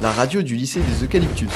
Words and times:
la 0.00 0.12
radio 0.12 0.42
du 0.42 0.54
lycée 0.54 0.80
des 0.80 1.04
Eucalyptus. 1.04 1.48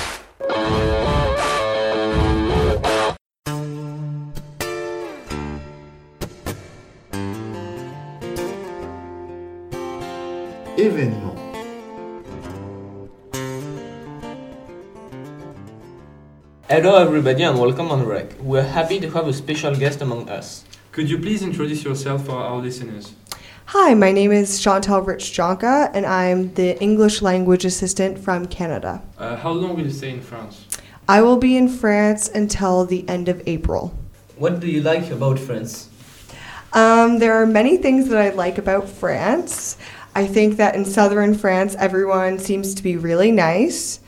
Événement. 10.78 11.34
Hello, 16.68 16.96
everybody, 16.96 17.42
and 17.42 17.58
welcome 17.58 17.90
on 17.90 18.06
Rec. 18.06 18.34
We're 18.40 18.62
happy 18.62 19.00
to 19.00 19.10
have 19.10 19.28
a 19.28 19.32
special 19.32 19.74
guest 19.74 20.00
among 20.00 20.30
us. 20.30 20.64
Could 20.92 21.10
you 21.10 21.18
please 21.18 21.42
introduce 21.42 21.84
yourself 21.84 22.24
for 22.24 22.36
our 22.36 22.58
listeners? 22.62 23.12
Hi, 23.72 23.94
my 23.94 24.10
name 24.10 24.32
is 24.32 24.58
Chantal 24.60 25.00
Rich 25.00 25.30
Jonka, 25.30 25.92
and 25.94 26.04
I'm 26.04 26.52
the 26.54 26.76
English 26.82 27.22
language 27.22 27.64
assistant 27.64 28.18
from 28.18 28.46
Canada. 28.46 29.00
Uh, 29.16 29.36
how 29.36 29.52
long 29.52 29.76
will 29.76 29.84
you 29.84 29.92
stay 29.92 30.10
in 30.10 30.20
France? 30.20 30.66
I 31.08 31.22
will 31.22 31.36
be 31.36 31.56
in 31.56 31.68
France 31.68 32.28
until 32.34 32.84
the 32.84 33.08
end 33.08 33.28
of 33.28 33.40
April. 33.46 33.96
What 34.36 34.58
do 34.58 34.66
you 34.66 34.82
like 34.82 35.12
about 35.12 35.38
France? 35.38 35.88
Um, 36.72 37.20
there 37.20 37.40
are 37.40 37.46
many 37.46 37.76
things 37.76 38.08
that 38.08 38.18
I 38.18 38.30
like 38.30 38.58
about 38.58 38.88
France. 38.88 39.78
I 40.16 40.26
think 40.26 40.56
that 40.56 40.74
in 40.74 40.84
southern 40.84 41.38
France, 41.38 41.76
everyone 41.78 42.40
seems 42.40 42.74
to 42.74 42.82
be 42.82 42.96
really 42.96 43.30
nice. 43.30 44.00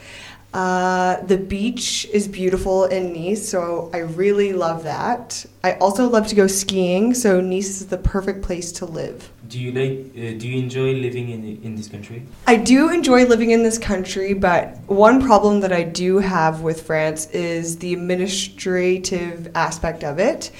Uh, 0.52 1.18
the 1.22 1.38
beach 1.38 2.06
is 2.12 2.28
beautiful 2.28 2.84
in 2.84 3.12
Nice, 3.14 3.48
so 3.48 3.90
I 3.94 3.98
really 3.98 4.52
love 4.52 4.84
that. 4.84 5.46
I 5.64 5.74
also 5.74 6.08
love 6.08 6.26
to 6.26 6.34
go 6.34 6.46
skiing, 6.46 7.14
so 7.14 7.40
Nice 7.40 7.80
is 7.80 7.86
the 7.86 7.96
perfect 7.96 8.42
place 8.42 8.70
to 8.72 8.84
live. 8.84 9.30
Do 9.48 9.58
you 9.58 9.72
like? 9.72 10.10
Uh, 10.14 10.38
do 10.38 10.48
you 10.48 10.58
enjoy 10.58 10.92
living 10.92 11.30
in 11.30 11.60
in 11.62 11.74
this 11.74 11.88
country? 11.88 12.26
I 12.46 12.56
do 12.56 12.90
enjoy 12.90 13.24
living 13.24 13.50
in 13.50 13.62
this 13.62 13.78
country, 13.78 14.34
but 14.34 14.76
one 14.88 15.22
problem 15.22 15.60
that 15.60 15.72
I 15.72 15.84
do 15.84 16.18
have 16.18 16.60
with 16.60 16.82
France 16.82 17.26
is 17.30 17.78
the 17.78 17.94
administrative 17.94 19.50
aspect 19.54 20.04
of 20.04 20.18
it. 20.18 20.50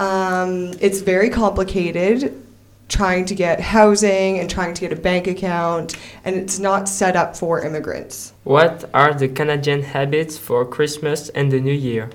Um, 0.00 0.72
it's 0.80 1.00
very 1.00 1.30
complicated 1.30 2.44
trying 2.88 3.24
to 3.26 3.34
get 3.34 3.60
housing 3.60 4.38
and 4.38 4.48
trying 4.48 4.74
to 4.74 4.80
get 4.80 4.92
a 4.92 5.00
bank 5.00 5.26
account, 5.26 5.96
and 6.24 6.34
it's 6.36 6.58
not 6.58 6.88
set 6.88 7.16
up 7.16 7.36
for 7.36 7.60
immigrants. 7.64 8.32
What 8.44 8.88
are 8.94 9.12
the 9.14 9.28
Canadian 9.28 9.82
habits 9.82 10.38
for 10.38 10.64
Christmas 10.64 11.28
and 11.30 11.52
the 11.52 11.60
New 11.60 11.72
Year? 11.72 12.10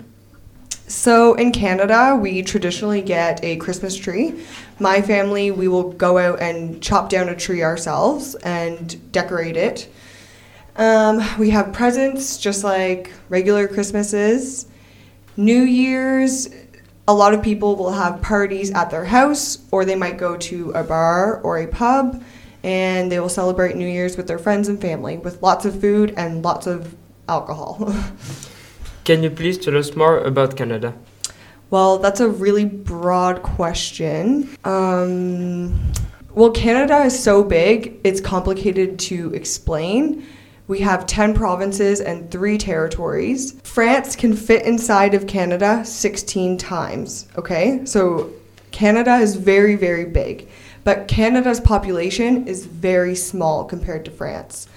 So 0.87 1.33
in 1.35 1.51
Canada, 1.51 2.17
we 2.19 2.41
traditionally 2.43 3.01
get 3.01 3.43
a 3.43 3.55
Christmas 3.55 3.95
tree. 3.95 4.43
My 4.79 5.01
family, 5.01 5.49
we 5.49 5.67
will 5.67 5.91
go 5.91 6.17
out 6.17 6.41
and 6.41 6.81
chop 6.81 7.09
down 7.09 7.29
a 7.29 7.35
tree 7.35 7.63
ourselves 7.63 8.35
and 8.43 9.11
decorate 9.11 9.57
it. 9.57 9.87
Um, 10.75 11.21
we 11.39 11.51
have 11.51 11.71
presents 11.71 12.37
just 12.37 12.63
like 12.63 13.13
regular 13.29 13.67
Christmases. 13.67 14.67
New 15.37 15.61
Year's, 15.61 16.49
a 17.07 17.13
lot 17.13 17.33
of 17.33 17.43
people 17.43 17.75
will 17.75 17.91
have 17.91 18.21
parties 18.21 18.71
at 18.71 18.89
their 18.89 19.05
house 19.05 19.59
or 19.71 19.83
they 19.83 19.95
might 19.95 20.17
go 20.17 20.37
to 20.37 20.71
a 20.71 20.83
bar 20.83 21.41
or 21.41 21.57
a 21.57 21.67
pub 21.67 22.23
and 22.63 23.11
they 23.11 23.19
will 23.19 23.29
celebrate 23.29 23.75
New 23.75 23.87
Year's 23.87 24.15
with 24.15 24.27
their 24.27 24.39
friends 24.39 24.69
and 24.69 24.79
family 24.79 25.17
with 25.17 25.41
lots 25.41 25.65
of 25.65 25.79
food 25.81 26.13
and 26.15 26.43
lots 26.43 26.65
of 26.65 26.95
alcohol. 27.27 27.93
Can 29.03 29.21
you 29.21 29.29
please 29.29 29.57
tell 29.57 29.77
us 29.77 29.95
more 29.95 30.19
about 30.19 30.55
Canada? 30.55 30.93
Well, 31.69 31.97
that's 31.97 32.21
a 32.21 32.29
really 32.29 32.65
broad 32.65 33.43
question. 33.43 34.49
Um, 34.63 35.91
well, 36.33 36.51
Canada 36.51 36.99
is 36.99 37.21
so 37.21 37.43
big, 37.43 37.99
it's 38.03 38.21
complicated 38.21 38.97
to 38.99 39.33
explain. 39.33 40.25
We 40.67 40.79
have 40.79 41.05
10 41.05 41.33
provinces 41.33 41.99
and 41.99 42.31
3 42.31 42.57
territories. 42.57 43.59
France 43.63 44.15
can 44.15 44.33
fit 44.33 44.65
inside 44.65 45.13
of 45.13 45.27
Canada 45.27 45.83
16 45.83 46.57
times, 46.57 47.27
okay? 47.37 47.81
So 47.85 48.31
Canada 48.71 49.15
is 49.15 49.35
very, 49.35 49.75
very 49.75 50.05
big. 50.05 50.47
But 50.83 51.07
Canada's 51.07 51.59
population 51.59 52.47
is 52.47 52.65
very 52.65 53.15
small 53.15 53.65
compared 53.65 54.05
to 54.05 54.11
France. 54.11 54.67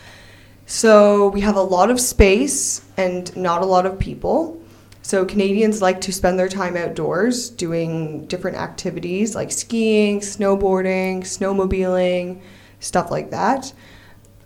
So 0.66 1.28
we 1.28 1.40
have 1.42 1.56
a 1.56 1.62
lot 1.62 1.90
of 1.90 2.00
space 2.00 2.84
and 2.96 3.34
not 3.36 3.62
a 3.62 3.66
lot 3.66 3.86
of 3.86 3.98
people. 3.98 4.60
So 5.02 5.24
Canadians 5.24 5.80
like 5.80 6.00
to 6.00 6.12
spend 6.12 6.36
their 6.36 6.48
time 6.48 6.76
outdoors 6.76 7.48
doing 7.48 8.26
different 8.26 8.56
activities 8.56 9.36
like 9.36 9.52
skiing, 9.52 10.18
snowboarding, 10.18 11.20
snowmobiling, 11.20 12.40
stuff 12.80 13.12
like 13.12 13.30
that. 13.30 13.72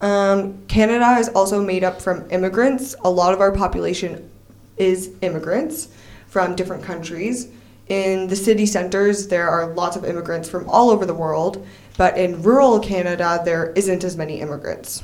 Um, 0.01 0.65
Canada 0.67 1.17
is 1.19 1.29
also 1.31 1.63
made 1.63 1.85
up 1.85 2.01
from 2.01 2.31
immigrants. 2.31 2.95
A 3.05 3.11
lot 3.11 3.35
of 3.35 3.41
our 3.41 3.53
population 3.53 4.31
is 4.79 5.11
immigrants 5.21 5.89
from 6.27 6.57
different 6.57 6.83
countries. 6.83 7.49
In 7.89 8.29
the 8.29 8.37
city 8.37 8.67
centers, 8.67 9.27
there 9.29 9.49
are 9.49 9.75
lots 9.75 9.97
of 9.97 10.05
immigrants 10.05 10.49
from 10.49 10.69
all 10.69 10.91
over 10.91 11.05
the 11.05 11.15
world, 11.15 11.67
but 11.99 12.17
in 12.17 12.41
rural 12.43 12.79
Canada, 12.79 13.43
there 13.45 13.73
isn't 13.73 14.05
as 14.05 14.17
many 14.17 14.41
immigrants. 14.41 15.03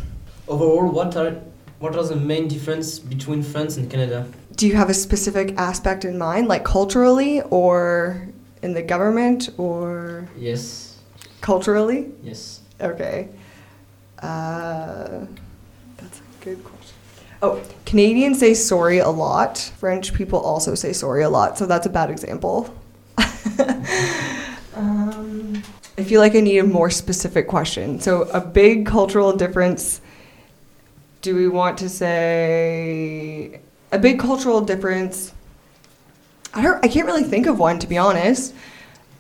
Overall, 0.49 0.89
what 0.89 1.17
are 1.17 1.37
what 1.79 1.95
are 1.95 2.05
the 2.05 2.17
main 2.17 2.49
difference 2.49 2.99
between 2.99 3.43
France 3.43 3.77
and 3.77 3.91
Canada? 3.91 4.27
Do 4.55 4.67
you 4.67 4.77
have 4.77 4.89
a 4.89 4.95
specific 4.95 5.55
aspect 5.59 6.07
in 6.07 6.17
mind, 6.17 6.49
like 6.49 6.65
culturally 6.65 7.43
or 7.51 8.29
in 8.63 8.73
the 8.73 8.83
government 8.83 9.51
or 9.59 10.27
Yes, 10.39 10.97
culturally? 11.43 12.13
yes. 12.23 12.61
Okay. 12.81 13.29
Uh, 14.21 15.27
that's 15.97 16.21
a 16.21 16.45
good 16.45 16.63
question. 16.65 16.97
Oh, 17.43 17.63
Canadians 17.85 18.39
say 18.39 18.55
sorry 18.55 18.99
a 18.99 19.11
lot. 19.11 19.59
French 19.79 20.15
people 20.15 20.41
also 20.41 20.75
say 20.75 20.93
sorry 20.93 21.23
a 21.23 21.29
lot, 21.29 21.59
so 21.59 21.67
that's 21.67 21.87
a 21.87 21.91
bad 21.91 22.11
example. 22.11 22.75
um, 24.75 25.63
I 25.99 26.05
feel 26.05 26.21
like 26.21 26.35
I 26.35 26.41
need 26.41 26.59
a 26.59 26.65
more 26.65 26.91
specific 26.91 27.47
question. 27.49 28.01
So, 28.01 28.23
a 28.23 28.41
big 28.41 28.87
cultural 28.87 29.35
difference. 29.37 30.01
Do 31.23 31.35
we 31.35 31.49
want 31.49 31.79
to 31.79 31.89
say 31.89 33.61
a 33.93 33.99
big 33.99 34.19
cultural 34.19 34.61
difference? 34.61 35.33
I 36.55 36.63
don't. 36.63 36.83
I 36.85 36.89
can't 36.89 37.07
really 37.07 37.25
think 37.25 37.47
of 37.47 37.59
one 37.59 37.79
to 37.81 37.87
be 37.87 37.99
honest. 37.99 38.55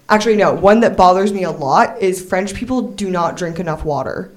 Actually, 0.08 0.36
no. 0.36 0.54
One 0.54 0.80
that 0.80 0.96
bothers 0.96 1.32
me 1.32 1.42
a 1.42 1.50
lot 1.50 2.00
is 2.00 2.24
French 2.24 2.54
people 2.54 2.80
do 2.80 3.10
not 3.10 3.36
drink 3.36 3.58
enough 3.58 3.84
water. 3.84 4.30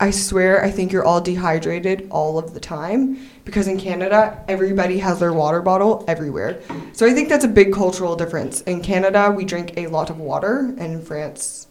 I 0.00 0.10
swear, 0.10 0.64
I 0.64 0.70
think 0.70 0.92
you're 0.92 1.04
all 1.04 1.20
dehydrated 1.20 2.08
all 2.10 2.38
of 2.38 2.54
the 2.54 2.60
time 2.60 3.28
because 3.44 3.68
in 3.68 3.78
Canada, 3.78 4.42
everybody 4.48 4.98
has 4.98 5.20
their 5.20 5.34
water 5.34 5.60
bottle 5.60 6.04
everywhere. 6.08 6.62
So 6.94 7.06
I 7.06 7.12
think 7.12 7.28
that's 7.28 7.44
a 7.44 7.48
big 7.48 7.72
cultural 7.72 8.16
difference. 8.16 8.62
In 8.62 8.80
Canada, 8.80 9.30
we 9.30 9.44
drink 9.44 9.74
a 9.76 9.88
lot 9.88 10.08
of 10.08 10.18
water, 10.18 10.74
and 10.78 10.94
in 10.94 11.02
France, 11.02 11.68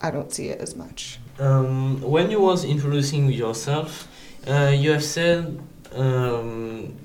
I 0.00 0.10
don't 0.10 0.32
see 0.32 0.48
it 0.48 0.60
as 0.60 0.74
much. 0.74 1.18
Um, 1.38 2.00
when 2.00 2.30
you 2.30 2.40
was 2.40 2.64
introducing 2.64 3.30
yourself, 3.30 4.08
uh, 4.46 4.72
you 4.74 4.90
have 4.92 5.04
said 5.04 5.60
um, 5.92 6.96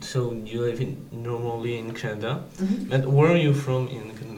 so 0.00 0.32
you 0.32 0.60
live 0.60 0.80
in, 0.80 1.08
normally 1.10 1.78
in 1.78 1.94
Canada. 1.94 2.44
But 2.88 3.06
where 3.06 3.32
are 3.32 3.36
you 3.36 3.54
from 3.54 3.88
in 3.88 4.16
Canada? 4.16 4.37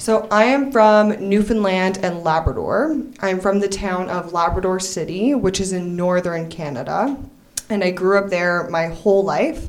So 0.00 0.28
I 0.30 0.44
am 0.44 0.70
from 0.70 1.28
Newfoundland 1.28 1.98
and 2.04 2.22
Labrador. 2.22 3.02
I'm 3.18 3.40
from 3.40 3.58
the 3.58 3.66
town 3.66 4.08
of 4.08 4.32
Labrador 4.32 4.78
City, 4.78 5.34
which 5.34 5.60
is 5.60 5.72
in 5.72 5.96
northern 5.96 6.48
Canada. 6.48 7.18
And 7.68 7.82
I 7.82 7.90
grew 7.90 8.16
up 8.16 8.30
there 8.30 8.70
my 8.70 8.86
whole 8.86 9.24
life. 9.24 9.68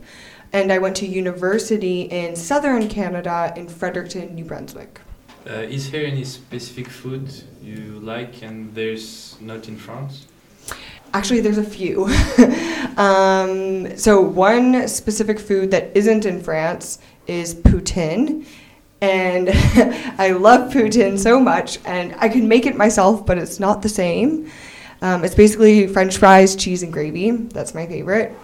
And 0.53 0.72
I 0.72 0.78
went 0.78 0.95
to 0.97 1.07
university 1.07 2.01
in 2.03 2.35
southern 2.35 2.88
Canada 2.88 3.51
in 3.56 3.67
Fredericton, 3.67 4.35
New 4.35 4.45
Brunswick. 4.45 5.01
Uh, 5.50 5.53
is 5.53 5.90
there 5.90 6.06
any 6.06 6.23
specific 6.23 6.90
food 6.90 7.28
you 7.63 8.00
like 8.00 8.44
and 8.44 8.73
there's 8.75 9.35
not 9.41 9.67
in 9.67 9.78
France? 9.78 10.28
Actually, 11.11 11.41
there's 11.41 11.57
a 11.57 11.63
few. 11.63 12.06
um, 12.97 13.97
so, 13.97 14.22
one 14.22 14.87
specific 14.87 15.40
food 15.40 15.72
that 15.72 15.90
isn't 15.96 16.23
in 16.23 16.40
France 16.40 16.99
is 17.26 17.55
poutine. 17.55 18.46
And 19.01 19.49
I 20.17 20.31
love 20.31 20.73
poutine 20.73 21.17
so 21.17 21.40
much, 21.40 21.79
and 21.85 22.16
I 22.17 22.29
can 22.29 22.47
make 22.47 22.66
it 22.66 22.75
myself, 22.75 23.25
but 23.25 23.37
it's 23.37 23.59
not 23.59 23.81
the 23.81 23.90
same. 23.90 24.51
Um, 25.01 25.23
it's 25.23 25.35
basically 25.35 25.87
French 25.87 26.17
fries, 26.17 26.55
cheese, 26.55 26.84
and 26.84 26.91
gravy. 26.91 27.31
That's 27.31 27.73
my 27.73 27.87
favorite. 27.87 28.35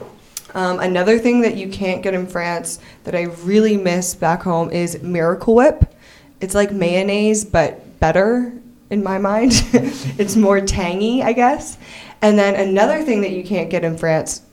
Um, 0.54 0.80
another 0.80 1.20
thing 1.20 1.42
that 1.42 1.58
you 1.58 1.68
can't 1.68 2.02
get 2.02 2.14
in 2.14 2.28
France 2.28 2.80
that 3.04 3.14
I 3.14 3.24
really 3.24 3.76
miss 3.76 4.16
back 4.16 4.44
home 4.44 4.72
is 4.72 5.02
Miracle 5.04 5.56
Whip. 5.56 5.94
It's 6.40 6.56
like 6.56 6.72
mayonnaise, 6.72 7.44
but 7.44 8.00
better 8.00 8.54
in 8.90 9.04
my 9.04 9.18
mind. 9.18 9.52
it's 9.74 10.38
more 10.38 10.62
tangy, 10.62 11.22
I 11.22 11.34
guess. 11.34 11.78
And 12.22 12.40
then 12.40 12.56
another 12.56 13.04
thing 13.04 13.22
that 13.22 13.32
you 13.32 13.44
can't 13.44 13.70
get 13.70 13.84
in 13.84 13.98
France 13.98 14.44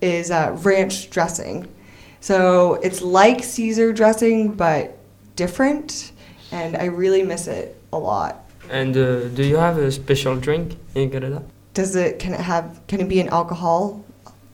is 0.00 0.32
uh, 0.32 0.56
ranch 0.62 1.10
dressing. 1.10 1.68
So 2.20 2.74
it's 2.74 3.00
like 3.00 3.44
Caesar 3.44 3.92
dressing, 3.92 4.54
but 4.54 4.98
different. 5.36 6.12
And 6.50 6.76
I 6.76 6.86
really 6.86 7.22
miss 7.22 7.48
it 7.48 7.80
a 7.92 7.98
lot. 7.98 8.44
And 8.70 8.96
uh, 8.96 9.28
do 9.28 9.44
you 9.44 9.56
have 9.56 9.78
a 9.78 9.90
special 9.90 10.36
drink 10.36 10.76
in 10.94 11.10
Canada? 11.10 11.42
Does 11.74 11.96
it 11.96 12.18
can 12.18 12.34
it 12.34 12.40
have 12.40 12.80
can 12.86 13.00
it 13.00 13.08
be 13.08 13.20
an 13.20 13.28
alcohol 13.28 14.04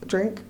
drink. 0.09 0.41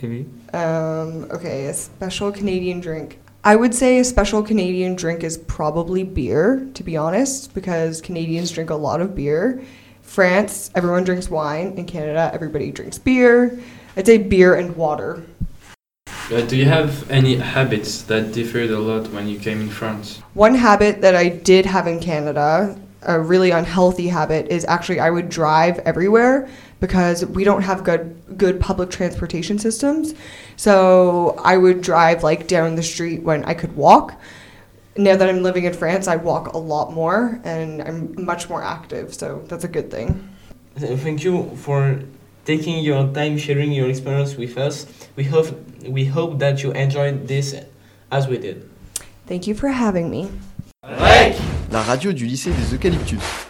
Maybe. 0.00 0.26
Um, 0.52 1.28
okay, 1.32 1.66
a 1.66 1.74
special 1.74 2.30
Canadian 2.30 2.80
drink. 2.80 3.18
I 3.42 3.56
would 3.56 3.74
say 3.74 3.98
a 3.98 4.04
special 4.04 4.42
Canadian 4.42 4.94
drink 4.94 5.24
is 5.24 5.38
probably 5.38 6.02
beer, 6.02 6.68
to 6.74 6.82
be 6.82 6.96
honest, 6.96 7.54
because 7.54 8.00
Canadians 8.00 8.50
drink 8.50 8.70
a 8.70 8.74
lot 8.74 9.00
of 9.00 9.14
beer. 9.14 9.62
France, 10.02 10.70
everyone 10.74 11.04
drinks 11.04 11.28
wine. 11.30 11.74
In 11.76 11.86
Canada, 11.86 12.30
everybody 12.32 12.70
drinks 12.70 12.98
beer. 12.98 13.58
I'd 13.96 14.06
say 14.06 14.18
beer 14.18 14.54
and 14.54 14.76
water. 14.76 15.24
Uh, 16.28 16.40
do 16.40 16.56
you 16.56 16.64
have 16.64 17.08
any 17.08 17.36
habits 17.36 18.02
that 18.02 18.32
differed 18.32 18.70
a 18.70 18.78
lot 18.78 19.06
when 19.12 19.28
you 19.28 19.38
came 19.38 19.60
in 19.60 19.68
France? 19.68 20.18
One 20.34 20.56
habit 20.56 21.00
that 21.02 21.14
I 21.14 21.28
did 21.28 21.64
have 21.66 21.86
in 21.86 22.00
Canada, 22.00 22.76
a 23.02 23.20
really 23.20 23.52
unhealthy 23.52 24.08
habit, 24.08 24.48
is 24.48 24.64
actually 24.64 24.98
I 24.98 25.08
would 25.08 25.28
drive 25.28 25.78
everywhere 25.80 26.48
because 26.80 27.24
we 27.24 27.44
don't 27.44 27.62
have 27.62 27.84
good 27.84 28.20
good 28.36 28.58
public 28.58 28.90
transportation 28.90 29.56
systems. 29.56 30.14
So 30.56 31.40
I 31.44 31.56
would 31.56 31.80
drive 31.80 32.24
like 32.24 32.48
down 32.48 32.74
the 32.74 32.82
street 32.82 33.22
when 33.22 33.44
I 33.44 33.54
could 33.54 33.76
walk. 33.76 34.20
Now 34.96 35.14
that 35.14 35.28
I'm 35.28 35.44
living 35.44 35.64
in 35.64 35.74
France, 35.74 36.08
I 36.08 36.16
walk 36.16 36.54
a 36.54 36.58
lot 36.58 36.92
more 36.92 37.40
and 37.44 37.80
I'm 37.80 38.24
much 38.24 38.48
more 38.48 38.64
active. 38.64 39.14
So 39.14 39.44
that's 39.46 39.62
a 39.62 39.68
good 39.68 39.92
thing. 39.92 40.28
Thank 40.76 41.22
you 41.22 41.54
for 41.56 42.00
taking 42.46 42.78
your 42.82 43.12
time 43.12 43.36
sharing 43.36 43.72
your 43.72 43.90
experience 43.90 44.36
with 44.36 44.56
us. 44.56 44.86
We 45.16 45.24
hope 45.24 45.52
we 45.84 46.06
hope 46.06 46.38
that 46.38 46.62
you 46.62 46.72
enjoyed 46.72 47.28
this 47.28 47.54
as 48.10 48.26
we 48.26 48.38
did. 48.38 48.62
Thank 49.26 49.46
you 49.46 49.54
for 49.54 49.68
having 49.68 50.08
me. 50.08 50.30
La 51.72 51.82
radio 51.82 52.12
du 52.12 52.24
lycée 52.24 52.50
des 52.50 52.72
Eucalyptus. 52.72 53.45